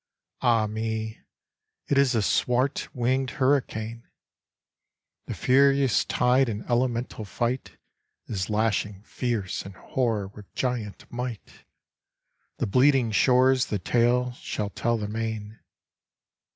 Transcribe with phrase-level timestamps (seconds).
[0.41, 1.19] Ah me,
[1.87, 4.07] it is the swart winged hurricane!
[5.27, 7.77] The furious tide in elemental fight
[8.25, 11.65] Is lashing fierce and hoar with giant might,
[12.57, 15.59] The bleeding shores the tale shall tell the main!